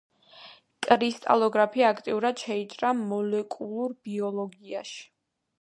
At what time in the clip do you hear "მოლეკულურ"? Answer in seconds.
3.05-3.97